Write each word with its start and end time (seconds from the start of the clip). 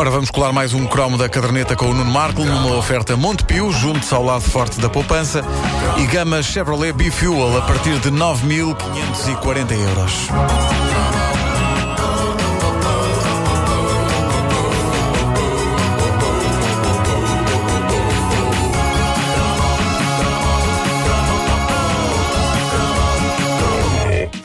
Ora, 0.00 0.08
vamos 0.08 0.30
colar 0.30 0.50
mais 0.50 0.72
um 0.72 0.86
cromo 0.86 1.18
da 1.18 1.28
caderneta 1.28 1.76
com 1.76 1.84
o 1.84 1.92
Nuno 1.92 2.10
Marco 2.10 2.42
numa 2.42 2.74
oferta 2.74 3.18
Montepio, 3.18 3.70
junto 3.70 4.14
ao 4.14 4.24
lado 4.24 4.40
forte 4.40 4.80
da 4.80 4.88
poupança, 4.88 5.44
e 5.98 6.06
gama 6.06 6.42
Chevrolet 6.42 6.90
B-Fuel 6.90 7.58
a 7.58 7.60
partir 7.60 7.98
de 7.98 8.10
9.540 8.10 9.72
euros. 9.72 11.19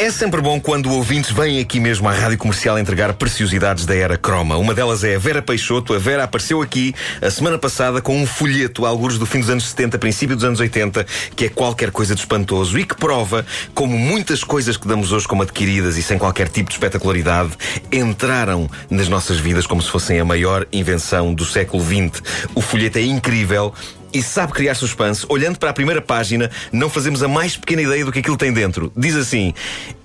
É 0.05 0.11
sempre 0.11 0.39
bom 0.39 0.61
quando 0.61 0.91
ouvintes 0.91 1.31
vêm 1.31 1.59
aqui 1.59 1.79
mesmo 1.79 2.07
à 2.07 2.11
rádio 2.11 2.37
comercial 2.37 2.77
entregar 2.77 3.11
preciosidades 3.15 3.87
da 3.87 3.95
era 3.95 4.15
croma. 4.15 4.55
Uma 4.55 4.71
delas 4.71 5.03
é 5.03 5.15
a 5.15 5.17
Vera 5.17 5.41
Peixoto. 5.41 5.95
A 5.95 5.97
Vera 5.97 6.25
apareceu 6.25 6.61
aqui 6.61 6.93
a 7.19 7.31
semana 7.31 7.57
passada 7.57 7.99
com 8.03 8.15
um 8.15 8.27
folheto, 8.27 8.85
alguns 8.85 9.17
do 9.17 9.25
fim 9.25 9.39
dos 9.39 9.49
anos 9.49 9.67
70, 9.67 9.97
princípio 9.97 10.35
dos 10.35 10.45
anos 10.45 10.59
80, 10.59 11.07
que 11.35 11.45
é 11.45 11.49
qualquer 11.49 11.89
coisa 11.89 12.13
de 12.13 12.21
espantoso 12.21 12.77
e 12.77 12.85
que 12.85 12.95
prova 12.95 13.43
como 13.73 13.97
muitas 13.97 14.43
coisas 14.43 14.77
que 14.77 14.87
damos 14.87 15.11
hoje 15.11 15.27
como 15.27 15.41
adquiridas 15.41 15.97
e 15.97 16.03
sem 16.03 16.19
qualquer 16.19 16.49
tipo 16.49 16.69
de 16.69 16.75
espetacularidade 16.75 17.53
entraram 17.91 18.69
nas 18.91 19.09
nossas 19.09 19.39
vidas 19.39 19.65
como 19.65 19.81
se 19.81 19.89
fossem 19.89 20.19
a 20.19 20.23
maior 20.23 20.67
invenção 20.71 21.33
do 21.33 21.45
século 21.45 21.83
XX. 21.83 22.21
O 22.53 22.61
folheto 22.61 22.99
é 22.99 23.01
incrível 23.01 23.73
e 24.13 24.21
sabe 24.21 24.53
criar 24.53 24.75
suspense. 24.75 25.25
Olhando 25.29 25.57
para 25.57 25.69
a 25.69 25.73
primeira 25.73 26.01
página, 26.01 26.49
não 26.71 26.89
fazemos 26.89 27.21
a 27.23 27.27
mais 27.27 27.57
pequena 27.57 27.81
ideia 27.81 28.05
do 28.05 28.11
que 28.11 28.19
aquilo 28.19 28.37
tem 28.37 28.51
dentro. 28.51 28.91
Diz 28.95 29.15
assim: 29.15 29.53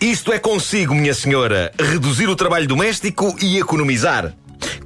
Isto 0.01 0.33
é 0.33 0.39
consigo, 0.39 0.95
minha 0.95 1.15
senhora, 1.15 1.73
reduzir 1.79 2.29
o 2.29 2.37
trabalho 2.37 2.67
doméstico 2.67 3.37
e 3.41 3.59
economizar. 3.59 4.35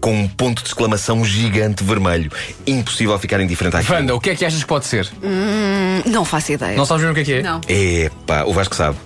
Com 0.01 0.15
um 0.15 0.29
ponto 0.29 0.63
de 0.63 0.69
exclamação 0.69 1.25
gigante 1.25 1.83
vermelho. 1.83 2.31
Impossível 2.67 3.19
ficar 3.19 3.41
indiferente 3.41 3.77
àquilo. 3.77 3.97
Wanda, 3.97 4.15
o 4.15 4.21
que 4.21 4.31
é 4.31 4.37
que 4.37 4.45
achas 4.45 4.61
que 4.61 4.69
pode 4.69 4.87
ser? 4.87 5.09
Não 6.07 6.25
faço 6.25 6.53
ideia. 6.53 6.77
Não 6.77 6.85
sabes 6.85 7.03
mesmo 7.03 7.13
o 7.13 7.15
que 7.15 7.23
é 7.23 7.25
que 7.25 7.33
é? 7.41 7.43
Não. 7.43 7.61
Epá, 7.69 8.45
o 8.45 8.53
Vasco 8.53 8.77
sabe. 8.77 8.97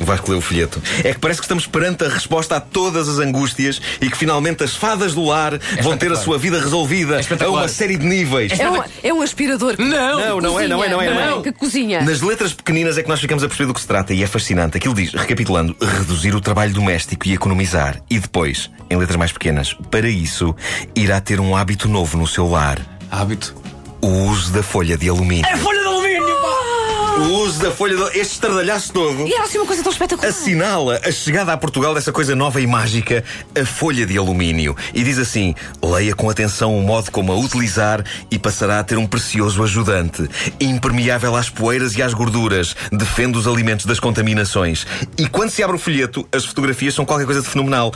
Vasco 0.00 0.30
leu 0.30 0.38
o 0.38 0.42
folheto. 0.42 0.80
É 1.04 1.12
que 1.12 1.18
parece 1.18 1.40
que 1.40 1.44
estamos 1.44 1.66
perante 1.66 2.04
a 2.04 2.08
resposta 2.08 2.56
a 2.56 2.60
todas 2.60 3.08
as 3.08 3.18
angústias 3.18 3.80
e 4.00 4.08
que 4.08 4.16
finalmente 4.16 4.62
as 4.64 4.74
fadas 4.74 5.14
do 5.14 5.24
lar 5.24 5.58
vão 5.82 5.96
ter 5.96 6.10
a 6.12 6.16
sua 6.16 6.38
vida 6.38 6.60
resolvida 6.60 7.16
a 7.16 7.20
espetacular. 7.20 7.62
uma 7.62 7.68
série 7.68 7.96
de 7.96 8.06
níveis. 8.06 8.58
É 8.58 8.70
um, 8.70 8.82
é 9.02 9.12
um 9.12 9.22
aspirador 9.22 9.76
que 9.76 9.82
Não! 9.82 10.20
Não, 10.20 10.40
não 10.40 10.60
é, 10.60 10.68
não 10.68 10.84
é, 10.84 10.88
não 10.88 11.02
é, 11.02 11.10
não 11.10 11.20
é. 11.20 11.26
Não, 11.30 11.42
que 11.42 11.52
cozinha. 11.52 12.00
Nas 12.02 12.20
letras 12.20 12.52
pequeninas 12.52 12.96
é 12.98 13.02
que 13.02 13.08
nós 13.08 13.20
ficamos 13.20 13.42
a 13.44 13.48
perceber 13.48 13.66
do 13.66 13.74
que 13.74 13.80
se 13.80 13.86
trata 13.86 14.14
e 14.14 14.22
é 14.22 14.26
fascinante. 14.26 14.76
Aquilo 14.76 14.94
diz, 14.94 15.12
recapitulando, 15.12 15.76
reduzir 15.80 16.34
o 16.34 16.40
trabalho 16.40 16.72
doméstico 16.72 17.26
e 17.28 17.34
economizar. 17.34 18.00
E 18.08 18.18
depois, 18.18 18.70
em 18.88 18.96
letras 18.96 19.16
mais 19.16 19.32
pequenas, 19.32 19.74
para 19.90 20.08
isso, 20.08 20.54
irá 20.94 21.20
ter 21.20 21.40
um 21.40 21.56
hábito 21.56 21.88
novo 21.88 22.16
no 22.16 22.26
seu 22.26 22.48
lar: 22.48 22.78
Hábito. 23.10 23.54
o 24.00 24.08
uso 24.08 24.52
da 24.52 24.62
folha 24.62 24.96
de 24.96 25.08
alumínio. 25.08 25.46
É 25.46 25.56
folha! 25.56 25.85
O 27.18 27.44
uso 27.44 27.60
da 27.60 27.70
folha 27.70 27.96
de 27.96 28.18
Este 28.18 28.34
estardalhaço 28.34 28.92
todo. 28.92 29.26
E 29.26 29.32
era 29.32 29.44
assim 29.44 29.56
uma 29.56 29.66
coisa 29.66 29.82
tão 29.82 29.90
espetacular. 29.90 30.28
Assinala 30.28 31.00
a 31.02 31.10
chegada 31.10 31.52
a 31.52 31.56
Portugal 31.56 31.94
dessa 31.94 32.12
coisa 32.12 32.36
nova 32.36 32.60
e 32.60 32.66
mágica, 32.66 33.24
a 33.58 33.64
folha 33.64 34.04
de 34.04 34.18
alumínio. 34.18 34.76
E 34.92 35.02
diz 35.02 35.18
assim: 35.18 35.54
leia 35.82 36.14
com 36.14 36.28
atenção 36.28 36.76
o 36.76 36.82
modo 36.82 37.10
como 37.10 37.32
a 37.32 37.36
utilizar 37.36 38.04
e 38.30 38.38
passará 38.38 38.80
a 38.80 38.84
ter 38.84 38.98
um 38.98 39.06
precioso 39.06 39.62
ajudante. 39.62 40.28
Impermeável 40.60 41.34
às 41.34 41.48
poeiras 41.48 41.94
e 41.94 42.02
às 42.02 42.12
gorduras. 42.12 42.76
Defende 42.92 43.38
os 43.38 43.48
alimentos 43.48 43.86
das 43.86 43.98
contaminações. 43.98 44.86
E 45.16 45.26
quando 45.26 45.50
se 45.50 45.62
abre 45.62 45.76
o 45.76 45.78
folheto, 45.78 46.28
as 46.30 46.44
fotografias 46.44 46.94
são 46.94 47.06
qualquer 47.06 47.24
coisa 47.24 47.40
de 47.40 47.48
fenomenal. 47.48 47.94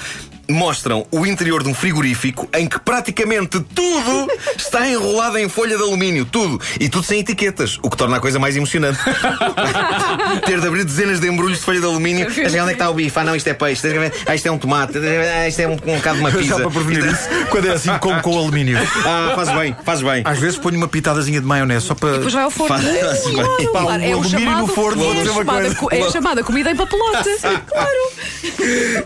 Mostram 0.49 1.07
o 1.11 1.25
interior 1.27 1.63
de 1.63 1.69
um 1.69 1.75
frigorífico 1.75 2.49
em 2.55 2.67
que 2.69 2.79
praticamente 2.81 3.61
tudo 3.61 4.29
está 4.57 4.87
enrolado 4.89 5.39
em 5.39 5.49
folha 5.49 5.77
de 5.77 5.83
alumínio. 5.83 6.25
Tudo. 6.25 6.61
E 6.79 6.89
tudo 6.89 7.05
sem 7.05 7.21
etiquetas, 7.21 7.79
o 7.83 7.89
que 7.91 7.97
torna 7.97 8.17
a 8.17 8.21
coisa 8.21 8.39
mais 8.39 8.57
emocionante. 8.57 8.99
Ter 10.47 10.61
de 10.61 10.67
abrir 10.67 10.85
dezenas 10.85 11.21
de 11.21 11.29
embrulhos 11.29 11.59
de 11.59 11.65
folha 11.65 11.81
de 11.81 11.87
alumínio. 11.87 12.27
A 12.27 12.31
onde 12.31 12.57
é 12.59 12.65
que 12.67 12.73
está 12.73 12.91
o 12.91 12.95
bife? 12.95 13.19
Ah, 13.19 13.25
não, 13.25 13.37
isto 13.37 13.49
é 13.49 13.55
peixe. 13.55 13.87
Ah, 14.27 14.35
isto 14.35 14.47
é 14.47 14.51
um 14.51 14.59
tomate. 14.59 14.99
Ah, 14.99 15.49
isto 15.49 15.61
é 15.61 15.69
um, 15.69 15.73
um 15.73 15.77
bocado 15.97 16.17
de 16.17 16.21
uma 16.25 16.31
pizza. 16.31 16.55
Só 16.57 16.61
para 16.61 16.71
prevenir 16.71 17.05
isso, 17.07 17.29
quando 17.51 17.67
é 17.69 17.73
assim 17.73 17.97
como 17.99 18.21
com 18.21 18.35
o 18.35 18.39
alumínio. 18.39 18.79
Ah, 19.05 19.33
faz 19.35 19.51
bem, 19.51 19.77
faz 19.85 20.03
bem. 20.03 20.23
Às 20.25 20.39
vezes 20.39 20.59
ponho 20.59 20.77
uma 20.77 20.89
pitadazinha 20.89 21.41
de 21.41 21.47
maionese 21.47 21.87
só 21.87 21.95
para. 21.95 22.13
Depois 22.15 22.33
vai 22.35 22.43
ao 22.45 22.51
forno. 22.51 22.77
Faz- 22.77 23.01
faz. 23.01 23.21
Claro, 23.23 23.73
Pá, 23.73 23.81
claro. 23.83 24.03
o 24.03 24.05
É 24.05 24.15
o 24.15 24.19
alumínio 24.21 24.57
no 24.59 24.67
forno, 24.67 25.03
é 25.05 25.07
uma 25.07 25.25
chamada, 25.25 25.61
coisa. 25.63 25.75
co- 25.77 25.89
é 25.93 26.03
a 26.03 26.11
chamada 26.11 26.43
comida 26.45 26.71
em 26.71 26.77
papelote. 26.77 27.29
claro. 27.69 27.91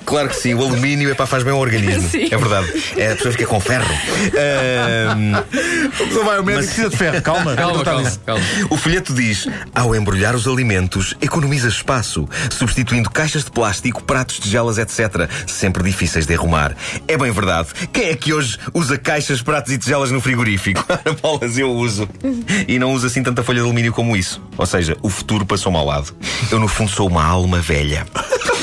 Claro 0.04 0.28
que 0.28 0.36
sim, 0.36 0.54
o 0.54 0.62
alumínio 0.62 1.10
é 1.10 1.14
para 1.14 1.26
faz 1.26 1.42
bem 1.42 1.52
ao 1.52 1.58
organismo. 1.58 2.08
Sim. 2.08 2.28
É 2.30 2.36
verdade. 2.36 2.72
É, 2.96 3.12
a 3.12 3.16
pessoa 3.16 3.32
fica 3.32 3.46
com 3.46 3.60
ferro. 3.60 3.84
Ahm, 4.34 5.32
Não 6.12 6.24
vai 6.24 6.36
ao 6.38 6.44
médico, 6.44 6.64
precisa 6.66 6.90
de 6.90 6.96
ferro. 6.96 7.22
Calma, 7.22 7.54
Calma, 7.54 7.72
não 7.78 7.84
tá 7.84 7.92
calma, 7.92 8.12
calma. 8.26 8.42
O 8.70 8.76
folheto 8.76 9.14
diz: 9.14 9.46
ao 9.74 9.94
embrulhar 9.94 10.34
os 10.34 10.46
alimentos, 10.46 11.14
economiza 11.20 11.68
espaço, 11.68 12.28
substituindo 12.50 13.10
caixas 13.10 13.44
de 13.44 13.50
plástico, 13.50 14.02
pratos, 14.02 14.38
tigelas, 14.38 14.78
etc. 14.78 15.28
Sempre 15.46 15.82
difíceis 15.82 16.26
de 16.26 16.34
arrumar. 16.34 16.74
É 17.08 17.16
bem 17.16 17.30
verdade. 17.30 17.68
Quem 17.92 18.08
é 18.08 18.16
que 18.16 18.32
hoje 18.32 18.58
usa 18.72 18.98
caixas, 18.98 19.42
pratos 19.42 19.72
e 19.72 19.78
tigelas 19.78 20.10
no 20.10 20.20
frigorífico? 20.20 20.84
Bolas, 21.22 21.56
eu 21.58 21.70
uso. 21.70 22.08
E 22.68 22.78
não 22.78 22.92
uso 22.92 23.06
assim 23.06 23.22
tanta 23.22 23.42
folha 23.42 23.58
de 23.60 23.64
alumínio 23.64 23.92
como 23.92 24.16
isso. 24.16 24.42
Ou 24.56 24.66
seja, 24.66 24.96
o 25.02 25.08
futuro 25.08 25.44
passou-me 25.46 25.78
ao 25.78 25.86
lado. 25.86 26.14
Eu, 26.50 26.58
no 26.58 26.68
fundo, 26.68 26.90
sou 26.90 27.08
uma 27.08 27.24
alma 27.24 27.60
velha. 27.60 28.06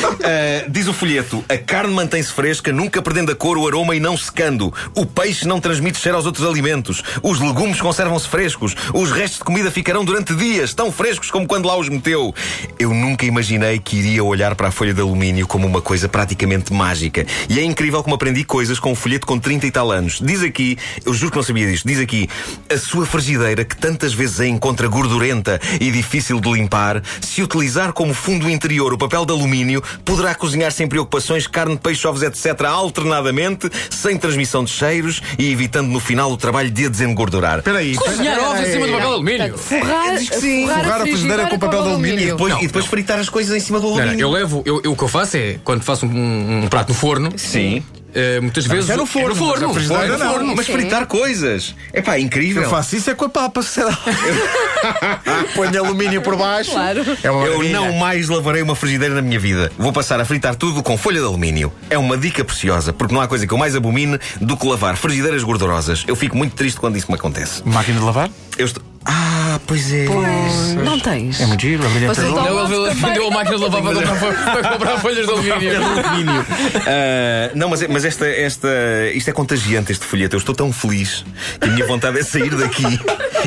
Uh, 0.01 0.69
diz 0.69 0.87
o 0.87 0.93
folheto: 0.93 1.43
a 1.47 1.57
carne 1.57 1.93
mantém-se 1.93 2.31
fresca, 2.31 2.71
nunca 2.71 3.01
perdendo 3.01 3.31
a 3.31 3.35
cor, 3.35 3.57
o 3.57 3.67
aroma 3.67 3.95
e 3.95 3.99
não 3.99 4.17
secando. 4.17 4.73
O 4.95 5.05
peixe 5.05 5.47
não 5.47 5.59
transmite 5.59 5.99
cheiro 5.99 6.17
aos 6.17 6.25
outros 6.25 6.45
alimentos. 6.47 7.03
Os 7.21 7.39
legumes 7.39 7.79
conservam-se 7.79 8.27
frescos. 8.27 8.75
Os 8.93 9.11
restos 9.11 9.39
de 9.39 9.43
comida 9.43 9.69
ficarão 9.69 10.03
durante 10.03 10.35
dias, 10.35 10.73
tão 10.73 10.91
frescos 10.91 11.29
como 11.29 11.47
quando 11.47 11.67
lá 11.67 11.77
os 11.77 11.89
meteu. 11.89 12.33
Eu 12.79 12.93
nunca 12.93 13.25
imaginei 13.25 13.79
que 13.79 13.97
iria 13.97 14.23
olhar 14.23 14.55
para 14.55 14.69
a 14.69 14.71
folha 14.71 14.93
de 14.93 15.01
alumínio 15.01 15.47
como 15.47 15.67
uma 15.67 15.81
coisa 15.81 16.09
praticamente 16.09 16.73
mágica. 16.73 17.25
E 17.49 17.59
é 17.59 17.63
incrível 17.63 18.03
como 18.03 18.15
aprendi 18.15 18.43
coisas 18.43 18.79
com 18.79 18.91
um 18.91 18.95
folheto 18.95 19.27
com 19.27 19.39
30 19.39 19.67
e 19.67 19.71
tal 19.71 19.91
anos. 19.91 20.19
Diz 20.21 20.41
aqui, 20.43 20.77
eu 21.05 21.13
juro 21.13 21.31
que 21.31 21.37
não 21.37 21.43
sabia 21.43 21.67
disto, 21.67 21.87
diz 21.87 21.99
aqui: 21.99 22.27
a 22.69 22.77
sua 22.77 23.05
frigideira, 23.05 23.63
que 23.63 23.75
tantas 23.75 24.13
vezes 24.13 24.39
a 24.39 24.47
encontra 24.47 24.87
gordurenta 24.87 25.59
e 25.79 25.91
difícil 25.91 26.39
de 26.39 26.51
limpar, 26.51 27.01
se 27.21 27.41
utilizar 27.41 27.93
como 27.93 28.13
fundo 28.13 28.49
interior 28.49 28.93
o 28.93 28.97
papel 28.97 29.25
de 29.25 29.31
alumínio, 29.31 29.83
poderá 30.05 30.33
cozinhar 30.35 30.71
sem 30.71 30.87
preocupações 30.87 31.47
carne, 31.47 31.77
peixe, 31.77 32.07
ovos, 32.07 32.23
etc., 32.23 32.61
alternadamente, 32.65 33.69
sem 33.89 34.17
transmissão 34.17 34.63
de 34.63 34.71
cheiros 34.71 35.21
e 35.37 35.51
evitando 35.51 35.87
no 35.89 35.99
final 35.99 36.31
o 36.31 36.37
trabalho 36.37 36.69
de 36.69 36.85
a 36.85 36.89
desengordurar. 36.89 37.59
Espera 37.59 37.79
aí. 37.79 37.95
Cozinhar 37.95 38.39
ovos 38.39 38.61
em 38.67 38.71
cima 38.71 38.85
do 38.87 38.91
papel 38.93 39.07
de 39.07 39.13
alumínio. 39.13 39.57
Forrar, 39.57 40.15
diz 40.17 40.29
que 40.29 40.35
sim. 40.35 40.67
forrar, 40.67 40.83
Forrar 40.83 41.01
a 41.01 41.05
frigideira 41.05 41.47
com 41.47 41.59
papel 41.59 41.83
de 41.83 41.89
alumínio. 41.89 42.19
E 42.21 42.25
depois, 42.31 42.53
Não, 42.53 42.61
e 42.63 42.67
depois 42.67 42.85
fritar 42.85 43.19
as 43.19 43.29
coisas 43.29 43.55
em 43.55 43.59
cima 43.59 43.79
do 43.79 43.87
Não, 43.87 43.93
não, 43.95 44.01
alumínio. 44.01 44.23
eu 44.23 44.31
levo, 44.31 44.63
eu, 44.65 44.81
eu- 44.83 44.91
o 44.91 44.95
que 44.95 45.03
eu 45.03 45.07
faço 45.07 45.37
é, 45.37 45.59
quando 45.63 45.81
faço 45.83 46.05
um, 46.05 46.63
um 46.63 46.67
prato 46.67 46.89
no 46.89 46.95
forno, 46.95 47.31
Sim. 47.37 47.83
Eh, 48.13 48.39
muitas 48.39 48.65
vezes. 48.65 48.89
é 48.89 48.95
no 48.95 49.05
forno, 49.05 49.29
no 49.29 49.35
forno. 49.35 49.67
mas 49.67 49.71
a 49.71 49.73
frigideira 49.73 50.17
no 50.17 50.23
não. 50.23 50.31
forno. 50.31 50.55
Mas 50.55 50.65
Sim. 50.65 50.73
fritar 50.73 51.05
coisas. 51.05 51.75
É 51.93 52.01
pá, 52.01 52.19
incrível. 52.19 52.63
Eu 52.63 52.69
faço 52.69 52.95
isso 52.95 53.09
é 53.09 53.15
com 53.15 53.25
a 53.25 53.29
papa, 53.29 53.61
será? 53.61 53.97
Ponho 55.55 55.83
alumínio 55.83 56.21
por 56.21 56.35
baixo. 56.35 56.71
Claro. 56.71 57.05
É 57.23 57.31
uma 57.31 57.45
Eu 57.45 57.63
não 57.63 57.93
mais 57.93 58.29
lavarei 58.29 58.61
uma 58.61 58.75
frigideira 58.75 59.15
na 59.15 59.21
minha 59.21 59.39
vida. 59.39 59.71
Vou 59.77 59.93
passar 59.93 60.19
a 60.19 60.25
fritar 60.25 60.55
tudo 60.55 60.83
com 60.83 60.97
folha 60.97 61.19
de 61.19 61.25
alumínio. 61.25 61.71
É 61.89 61.97
uma 61.97 62.17
dica 62.17 62.43
preciosa, 62.43 62.93
porque 62.93 63.13
não 63.13 63.21
há 63.21 63.27
coisa 63.27 63.45
que 63.47 63.53
eu 63.53 63.57
mais 63.57 63.75
abomine 63.75 64.19
do 64.39 64.57
que 64.57 64.67
lavar 64.67 64.95
frigideiras 64.97 65.43
gordurosas. 65.43 66.03
Eu 66.07 66.15
fico 66.15 66.37
muito 66.37 66.55
triste 66.55 66.79
quando 66.79 66.97
isso 66.97 67.07
me 67.09 67.15
acontece. 67.15 67.61
Máquina 67.65 67.99
de 67.99 68.05
lavar? 68.05 68.29
Eu 68.57 68.65
estou. 68.65 68.90
Ah, 69.05 69.59
pois 69.65 69.91
é. 69.91 70.05
Pois, 70.05 70.75
não 70.85 70.99
tens. 70.99 71.41
É 71.41 71.45
muito 71.45 71.61
giro, 71.61 71.83
é 71.83 71.89
brilhante. 71.89 72.21
Não, 72.21 72.85
ele 72.85 72.93
vendeu 72.93 73.27
a 73.27 73.31
máquina 73.31 73.57
de 73.57 73.63
lavar 73.63 73.81
para 73.81 74.07
comprar, 74.07 74.53
para 74.53 74.69
comprar 74.71 74.99
folhas 74.99 75.25
de 75.25 75.31
alumínio. 75.31 76.45
Ah, 76.87 77.51
não, 77.55 77.69
mas, 77.69 77.87
mas 77.87 78.05
esta, 78.05 78.27
esta, 78.27 78.69
isto 79.13 79.29
é 79.29 79.33
contagiante, 79.33 79.91
este 79.91 80.05
folheto. 80.05 80.35
Eu 80.35 80.39
estou 80.39 80.53
tão 80.53 80.71
feliz 80.71 81.25
que 81.59 81.67
a 81.67 81.71
minha 81.71 81.85
vontade 81.87 82.19
é 82.19 82.23
sair 82.23 82.55
daqui 82.55 82.99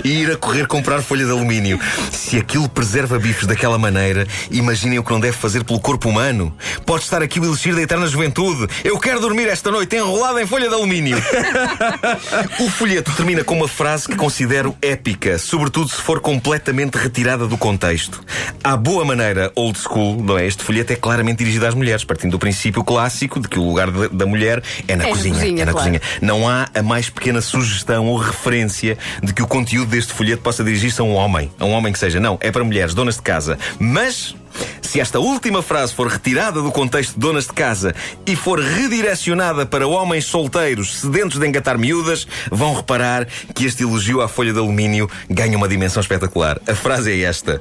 e 0.03 0.23
ir 0.23 0.33
a 0.33 0.37
correr 0.37 0.67
comprar 0.67 1.03
folha 1.03 1.25
de 1.25 1.31
alumínio. 1.31 1.79
Se 2.11 2.37
aquilo 2.37 2.69
preserva 2.69 3.19
bifes 3.19 3.47
daquela 3.47 3.79
maneira, 3.79 4.27
imaginem 4.51 4.99
o 4.99 5.05
que 5.05 5.13
não 5.13 5.21
deve 5.21 5.37
fazer 5.37 5.63
pelo 5.65 5.79
corpo 5.81 6.09
humano. 6.09 6.55
Pode 6.85 7.05
estar 7.05 7.23
aqui 7.23 7.39
o 7.39 7.45
elixir 7.45 7.75
da 7.75 7.83
eterna 7.83 8.07
juventude. 8.07 8.67
Eu 8.83 8.99
quero 8.99 9.21
dormir 9.21 9.49
esta 9.49 9.71
noite 9.71 9.95
enrolado 9.97 10.39
em 10.41 10.47
folha 10.47 10.69
de 10.69 10.75
alumínio. 10.75 11.17
o 12.61 12.71
folheto 12.71 13.13
termina 13.13 13.45
com 13.45 13.55
uma 13.55 13.69
frase 13.69 14.09
que 14.09 14.17
considero 14.17 14.77
épica, 14.83 15.39
sobretudo 15.45 15.89
se 15.89 15.97
for 16.01 16.21
completamente 16.21 16.97
retirada 16.97 17.47
do 17.47 17.57
contexto. 17.57 18.23
À 18.63 18.77
boa 18.77 19.05
maneira 19.05 19.53
old 19.55 19.79
school, 19.79 20.23
não 20.23 20.39
é? 20.39 20.47
Este 20.47 20.63
folheto 20.65 20.93
é 20.93 20.97
claramente 20.97 21.39
dirigido 21.39 21.67
às 21.67 21.75
mulheres, 21.75 22.05
partindo 22.05 22.33
do 22.33 22.39
princípio 22.39 22.83
clássico 22.85 23.39
de 23.41 23.49
que 23.49 23.59
o 23.59 23.63
lugar 23.63 23.91
de- 23.91 24.09
da 24.09 24.27
mulher 24.27 24.63
é 24.89 24.97
na 24.97 25.05
É 25.05 25.07
na 25.09 25.13
cozinha. 25.13 25.35
cozinha, 25.35 25.63
é 25.63 25.65
na 25.67 25.73
claro. 25.73 25.87
cozinha. 25.87 26.01
Não 26.21 26.49
há 26.49 26.69
a 26.75 26.83
mais 26.83 27.09
pequena 27.11 27.41
sugestão 27.41 28.07
ou 28.07 28.17
referência 28.17 28.97
de 29.23 29.33
que 29.33 29.43
o 29.43 29.47
conteúdo 29.47 29.91
deste 29.91 30.13
folheto 30.13 30.43
possa 30.43 30.65
dirigir-se 30.65 31.01
a 31.01 31.05
um 31.05 31.15
homem. 31.15 31.51
A 31.59 31.65
um 31.65 31.73
homem 31.73 31.93
que 31.93 31.99
seja. 31.99 32.19
Não, 32.21 32.39
é 32.41 32.51
para 32.51 32.65
mulheres, 32.65 32.95
donas 32.95 33.17
de 33.17 33.23
casa. 33.23 33.59
Mas. 33.79 34.35
Se 34.83 35.01
esta 35.01 35.19
última 35.19 35.63
frase 35.63 35.93
for 35.95 36.07
retirada 36.07 36.63
do 36.63 36.71
contexto 36.71 37.15
de 37.15 37.19
donas 37.19 37.47
de 37.47 37.53
casa 37.53 37.95
e 38.27 38.37
for 38.37 38.61
redirecionada 38.61 39.67
para 39.67 39.87
homens 39.87 40.27
solteiros 40.27 41.01
sedentos 41.01 41.39
de 41.39 41.47
engatar 41.47 41.77
miúdas, 41.77 42.27
vão 42.51 42.75
reparar 42.75 43.27
que 43.55 43.65
este 43.65 43.83
elogio 43.83 44.21
à 44.21 44.29
folha 44.29 44.53
de 44.53 44.59
alumínio 44.59 45.11
ganha 45.29 45.57
uma 45.57 45.69
dimensão 45.69 46.01
espetacular. 46.01 46.61
A 46.69 46.75
frase 46.75 47.11
é 47.13 47.25
esta. 47.25 47.61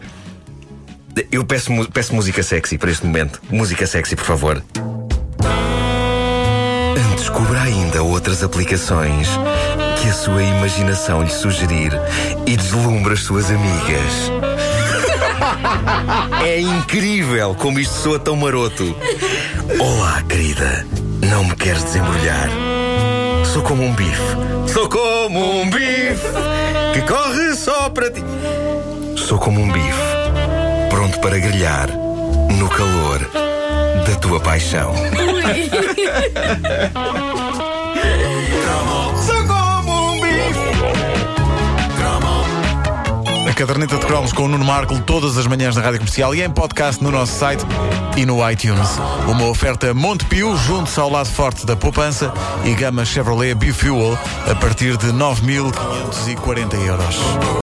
Eu 1.32 1.44
peço, 1.44 1.72
peço 1.92 2.14
música 2.14 2.42
sexy 2.42 2.78
para 2.78 2.92
este 2.92 3.06
momento. 3.06 3.42
Música 3.50 3.86
sexy, 3.86 4.16
por 4.16 4.26
favor. 4.26 4.64
Descubra 7.16 7.62
ainda 7.62 8.04
outras 8.04 8.44
aplicações 8.44 9.28
que 10.02 10.10
a 10.10 10.14
sua 10.14 10.44
imaginação 10.44 11.24
lhe 11.24 11.30
sugerir 11.30 11.94
e 12.46 12.58
deslumbra 12.58 13.14
as 13.14 13.22
suas 13.22 13.50
amigas. 13.50 14.53
É 16.46 16.60
incrível 16.60 17.56
como 17.56 17.80
isto 17.80 17.94
soa 17.96 18.20
tão 18.20 18.36
maroto. 18.36 18.96
Olá, 19.80 20.22
querida. 20.28 20.86
Não 21.30 21.46
me 21.46 21.56
queres 21.56 21.84
desembrulhar? 21.84 22.50
Sou 23.54 23.62
como 23.62 23.84
um 23.84 23.94
bife. 23.94 24.72
Sou 24.72 24.90
como 24.90 25.62
um 25.62 25.70
bife 25.70 26.28
que 26.94 27.02
corre 27.02 27.56
só 27.56 27.90
para 27.90 28.12
ti. 28.12 28.24
Sou 29.16 29.38
como 29.38 29.62
um 29.62 29.72
bife 29.72 30.14
pronto 30.90 31.20
para 31.20 31.38
grelhar 31.40 31.90
no 32.58 32.70
calor 32.70 33.20
da 34.06 34.16
tua 34.22 34.40
paixão. 34.40 34.94
Sou 39.26 39.48
A 43.54 43.56
caderneta 43.56 44.00
de 44.00 44.06
cromos 44.08 44.34
com 44.34 44.46
o 44.46 44.48
Nuno 44.48 44.66
Marco 44.66 45.00
todas 45.02 45.38
as 45.38 45.46
manhãs 45.46 45.76
na 45.76 45.84
Rádio 45.84 46.00
Comercial 46.00 46.34
e 46.34 46.42
em 46.42 46.50
podcast 46.50 47.04
no 47.04 47.12
nosso 47.12 47.38
site 47.38 47.64
e 48.18 48.26
no 48.26 48.50
iTunes. 48.50 48.90
Uma 49.28 49.46
oferta 49.46 49.94
Montepio 49.94 50.58
junto 50.58 51.00
ao 51.00 51.08
lado 51.08 51.30
forte 51.30 51.64
da 51.64 51.76
poupança 51.76 52.34
e 52.66 52.74
gama 52.74 53.06
Chevrolet 53.06 53.54
Bifuel 53.54 54.18
a 54.50 54.56
partir 54.56 54.98
de 54.98 55.14
9.540 55.14 56.84
euros. 56.84 57.16